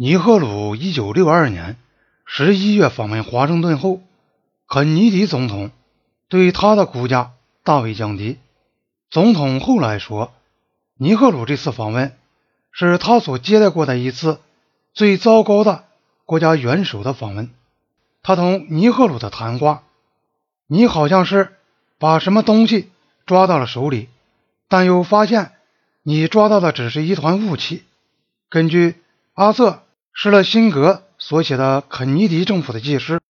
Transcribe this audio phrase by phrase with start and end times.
[0.00, 1.76] 尼赫鲁1962年
[2.24, 4.00] 11月访问华盛顿后，
[4.68, 5.72] 肯尼迪总统
[6.28, 7.32] 对他的估价
[7.64, 8.38] 大为降低。
[9.10, 10.32] 总统后来说，
[10.98, 12.16] 尼赫鲁这次访问
[12.70, 14.38] 是他所接待过的一次
[14.94, 15.86] 最糟糕的
[16.24, 17.50] 国家元首的访问。
[18.22, 19.82] 他同尼赫鲁的谈话，
[20.68, 21.56] 你好像是
[21.98, 22.88] 把什么东西
[23.26, 24.08] 抓到了手里，
[24.68, 25.50] 但又发现
[26.04, 27.82] 你抓到的只是一团雾气。
[28.48, 28.94] 根据
[29.34, 29.82] 阿瑟。
[30.20, 33.20] 施乐辛格所写的肯尼迪政府的记事，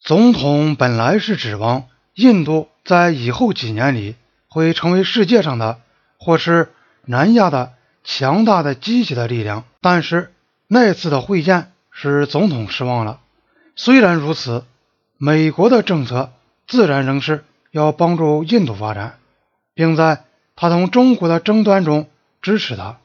[0.00, 4.14] 总统本来是指望印度在以后几年里
[4.48, 5.80] 会成为世界上的
[6.16, 6.70] 或是
[7.04, 10.32] 南亚的强大的积极的力量，但是
[10.66, 13.20] 那次的会见使总统失望了。
[13.76, 14.64] 虽然如此，
[15.18, 16.32] 美国的政策
[16.66, 19.18] 自然仍是要帮助印度发展，
[19.74, 20.24] 并在
[20.56, 22.08] 他同中国的争端中
[22.40, 22.96] 支持他。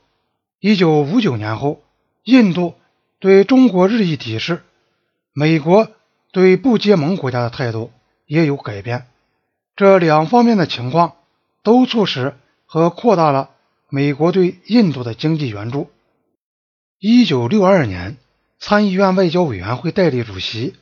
[0.61, 1.81] 一九五九年后，
[2.23, 2.75] 印度。
[3.19, 4.61] 对中国日益敌视，
[5.33, 5.89] 美国
[6.31, 7.91] 对不结盟国家的态度
[8.25, 9.07] 也有改变。
[9.75, 11.15] 这两方面的情况
[11.63, 12.35] 都促使
[12.65, 13.51] 和扩大了
[13.89, 15.89] 美国对印度的经济援助。
[16.99, 18.17] 一九六二年，
[18.59, 20.75] 参议院外交委员会代理主席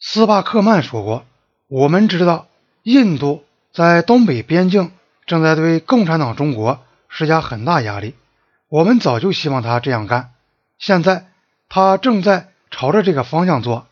[0.00, 1.24] 斯帕克曼说过
[1.68, 2.46] ：“我们知道
[2.82, 4.90] 印度在东北边境
[5.26, 8.14] 正在对共产党中国施加很大压力，
[8.68, 10.32] 我们早就希望他这样干。
[10.78, 11.26] 现在。”
[11.74, 13.88] 他正在朝着这个方向做。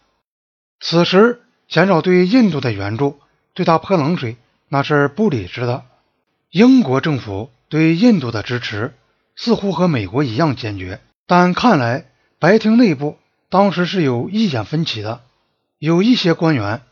[0.78, 3.18] 此时减少对印度的援助，
[3.54, 4.36] 对他泼冷水，
[4.68, 5.82] 那是不理智的。
[6.52, 8.94] 英国政府对印度的支持
[9.34, 12.04] 似乎和美国一样坚决，但看来
[12.38, 13.18] 白厅内部
[13.50, 15.20] 当时是有意见分歧的。
[15.80, 16.82] 有一些官员，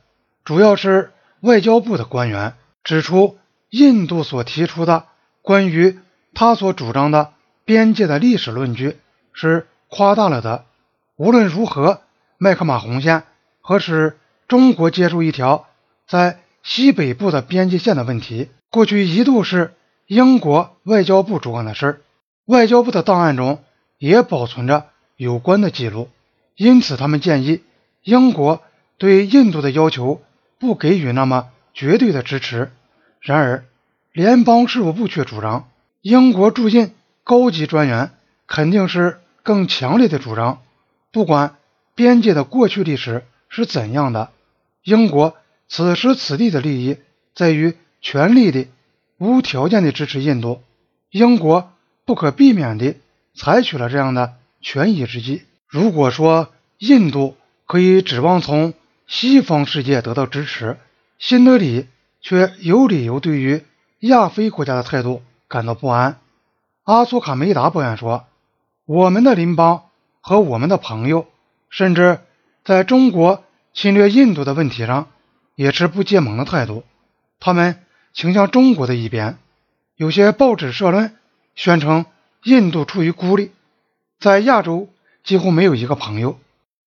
[0.45, 5.05] 主要是外交部的官员，指出印度所提出的
[5.41, 6.01] 关于
[6.35, 7.33] 他所主张的
[7.65, 8.97] 边界的历史论据
[9.33, 10.65] 是夸大了的。
[11.21, 12.01] 无论如何，
[12.39, 13.25] 麦克马洪线
[13.61, 14.17] 和使
[14.49, 15.67] 中国接触一条
[16.09, 19.75] 在西北部的边界线的问题，过去一度是
[20.07, 22.01] 英国外交部主管的事儿。
[22.47, 23.63] 外交部的档案中
[23.99, 24.87] 也保存着
[25.19, 26.09] 有关的记录，
[26.57, 27.65] 因此他们建议
[28.03, 28.63] 英国
[28.97, 30.23] 对印度的要求
[30.59, 32.73] 不给予那么绝对的支持。
[33.21, 33.67] 然而，
[34.15, 35.69] 联邦事务部却主张，
[36.01, 36.95] 英国驻印
[37.25, 38.11] 高级专员
[38.47, 40.63] 肯定是更强烈的主张。
[41.13, 41.57] 不管
[41.95, 44.31] 边界的过去历史是怎样的，
[44.85, 45.37] 英国
[45.69, 46.99] 此时此地的利益
[47.35, 48.67] 在于全力的、
[49.19, 50.63] 无条件的支持印度。
[51.11, 51.73] 英国
[52.05, 52.97] 不可避免地
[53.35, 55.43] 采取了这样的权宜之计。
[55.67, 58.75] 如果说印度可以指望从
[59.07, 60.79] 西方世界得到支持，
[61.19, 61.87] 新德里
[62.21, 63.65] 却有理由对于
[63.99, 66.21] 亚非国家的态度感到不安。
[66.85, 68.27] 阿苏卡梅达抱怨说
[68.87, 69.83] ：“我们的邻邦。”
[70.21, 71.27] 和我们的朋友，
[71.69, 72.21] 甚至
[72.65, 75.09] 在中国侵略印度的问题上，
[75.55, 76.85] 也持不结盟的态度。
[77.39, 77.81] 他们
[78.13, 79.39] 倾向中国的一边。
[79.97, 81.17] 有些报纸社论
[81.55, 82.07] 宣称，
[82.43, 83.51] 印度处于孤立，
[84.19, 84.89] 在亚洲
[85.25, 86.39] 几乎没有一个朋友。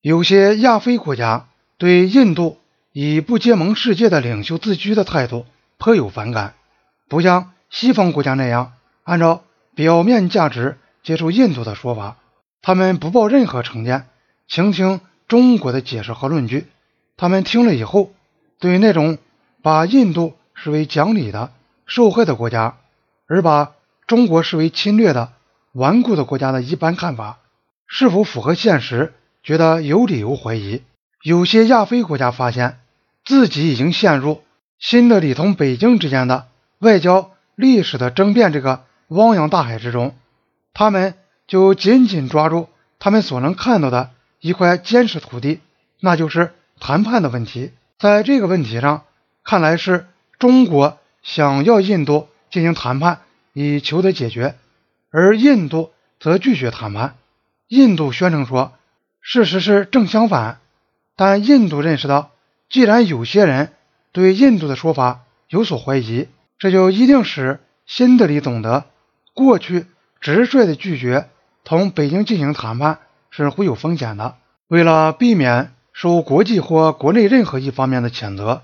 [0.01, 2.57] 有些亚非国家对印度
[2.91, 5.45] 以不结盟世界的领袖自居的态度
[5.77, 6.55] 颇有反感，
[7.07, 8.73] 不像西方国家那样
[9.03, 9.43] 按照
[9.75, 12.17] 表面价值接受印度的说法。
[12.65, 14.07] 他们不抱任何成见，
[14.47, 16.65] 倾听中国的解释和论据。
[17.17, 18.13] 他们听了以后，
[18.57, 19.17] 对那种
[19.61, 21.51] 把印度视为讲理的
[21.85, 22.77] 受害的国家，
[23.27, 23.73] 而把
[24.07, 25.33] 中国视为侵略的
[25.73, 27.39] 顽固的国家的一般看法，
[27.85, 29.13] 是否符合现实，
[29.43, 30.83] 觉得有理由怀疑。
[31.21, 32.79] 有些亚非国家发现
[33.25, 34.41] 自己已经陷入
[34.79, 36.47] 新德里同北京之间的
[36.79, 40.15] 外交历史的争辩这个汪洋大海之中，
[40.73, 41.15] 他们。
[41.53, 44.09] 就紧紧抓住他们所能看到的
[44.39, 45.59] 一块坚实土地，
[45.99, 47.69] 那就是谈判的问题。
[47.99, 49.03] 在这个问题上，
[49.43, 50.07] 看来是
[50.39, 53.19] 中国想要印度进行谈判
[53.53, 54.55] 以求得解决，
[55.11, 57.17] 而印度则拒绝谈判。
[57.67, 58.73] 印度宣称说，
[59.21, 60.57] 事实是正相反。
[61.15, 62.31] 但印度认识到，
[62.67, 63.73] 既然有些人
[64.11, 68.85] 对印度的说法有所怀疑，这就一定使新德里懂得
[69.35, 69.85] 过去
[70.19, 71.29] 直率的拒绝。
[71.63, 72.99] 同北京进行谈判
[73.29, 74.35] 是会有风险的。
[74.67, 78.63] 为了避免受国际或国内任何一方面的谴责，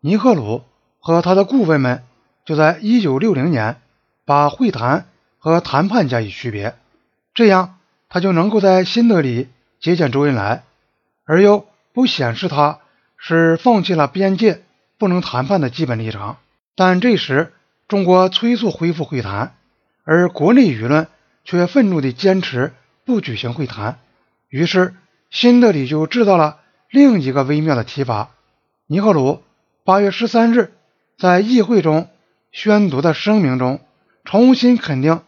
[0.00, 0.62] 尼赫鲁
[0.98, 2.02] 和他的顾问们
[2.44, 3.76] 就在1960年
[4.24, 5.06] 把会谈
[5.38, 6.74] 和谈判加以区别，
[7.34, 7.76] 这样
[8.08, 9.48] 他就能够在新德里
[9.80, 10.62] 接见周恩来，
[11.24, 12.78] 而又不显示他
[13.16, 14.62] 是放弃了边界
[14.98, 16.38] 不能谈判的基本立场。
[16.74, 17.52] 但这时，
[17.88, 19.54] 中国催促恢复会谈，
[20.04, 21.06] 而国内舆论。
[21.50, 22.72] 却愤怒地坚持
[23.04, 23.98] 不举行会谈，
[24.48, 24.94] 于是
[25.30, 26.60] 新德里就制造了
[26.90, 28.30] 另一个微妙的提法。
[28.86, 29.42] 尼赫鲁
[29.82, 30.72] 八月十三日
[31.18, 32.08] 在议会中
[32.52, 33.80] 宣读的声明中，
[34.24, 35.22] 重新肯定，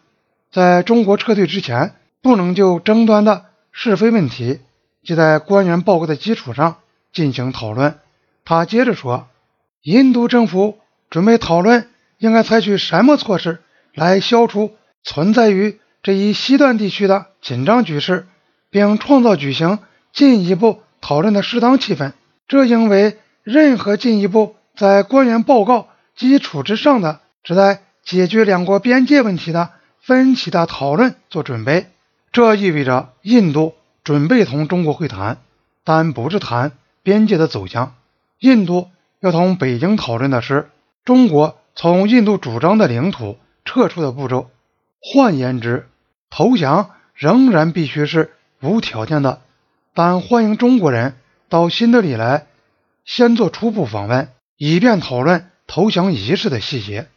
[0.52, 4.60] 在中国撤退之前，不能就争端的是非问题，
[5.02, 6.76] 即在官员报告的基础上
[7.12, 7.98] 进行讨论。
[8.44, 9.26] 他接着说，
[9.82, 10.78] 印度政府
[11.10, 13.60] 准备讨论应该采取什么措施
[13.92, 18.26] 来消除存在于这一西段地区的紧张局势，
[18.70, 19.78] 并创造举行
[20.12, 22.12] 进一步讨论的适当气氛。
[22.48, 29.70] 这应为任何进一步在官员报告基础之上的旨在解决两国边界问题的
[30.00, 31.86] 分歧的讨论做准备。
[32.32, 35.38] 这意味着印度准备同中国会谈，
[35.84, 36.72] 但不是谈
[37.04, 37.94] 边界的走向。
[38.40, 38.88] 印度
[39.20, 40.68] 要同北京讨论的是
[41.04, 44.50] 中国从印度主张的领土撤出的步骤。
[45.00, 45.88] 换言之，
[46.34, 48.32] 投降仍然必须是
[48.62, 49.42] 无条件的，
[49.92, 51.14] 但欢迎中国人
[51.50, 52.46] 到新德里来，
[53.04, 57.08] 先做初步访问，以便讨论投降仪式的细节。